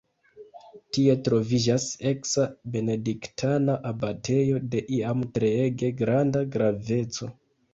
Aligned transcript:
Tie 0.95 1.13
troviĝas 1.27 1.85
eksa 2.13 2.47
benediktana 2.77 3.75
abatejo 3.91 4.63
de 4.73 4.83
iam 4.97 5.23
treege 5.37 5.91
granda 6.01 6.43
graveco. 6.57 7.31